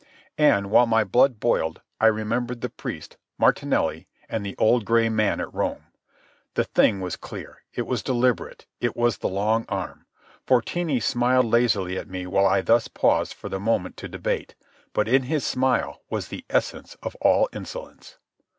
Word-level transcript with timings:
And, 0.39 0.71
while 0.71 0.87
my 0.87 1.03
blood 1.03 1.39
boiled, 1.39 1.79
I 1.99 2.07
remembered 2.07 2.61
the 2.61 2.71
priest, 2.71 3.17
Martinelli, 3.37 4.07
and 4.27 4.43
the 4.43 4.55
gray 4.55 4.57
old 4.67 4.89
man 5.13 5.39
at 5.39 5.53
Rome. 5.53 5.83
The 6.55 6.63
thing 6.63 7.01
was 7.01 7.15
clear. 7.15 7.61
It 7.75 7.83
was 7.83 8.01
deliberate. 8.01 8.65
It 8.79 8.97
was 8.97 9.19
the 9.19 9.29
long 9.29 9.67
arm. 9.69 10.07
Fortini 10.47 10.99
smiled 10.99 11.45
lazily 11.45 11.99
at 11.99 12.09
me 12.09 12.25
while 12.25 12.47
I 12.47 12.61
thus 12.61 12.87
paused 12.87 13.35
for 13.35 13.47
the 13.47 13.59
moment 13.59 13.95
to 13.97 14.09
debate, 14.09 14.55
but 14.93 15.07
in 15.07 15.21
his 15.21 15.45
smile 15.45 16.01
was 16.09 16.29
the 16.29 16.45
essence 16.49 16.95
of 17.03 17.15
all 17.17 17.47
insolence. 17.53 18.17